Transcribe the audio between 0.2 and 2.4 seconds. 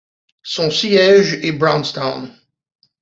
Son siège est Brownstown.